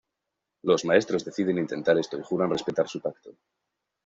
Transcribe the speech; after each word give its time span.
Los 0.63 0.83
maestros 0.83 1.23
deciden 1.23 1.59
intentar 1.59 1.95
esto 1.99 2.17
y 2.17 2.23
juran 2.23 2.49
respetar 2.49 2.87
su 2.87 2.99
pacto. 2.99 3.35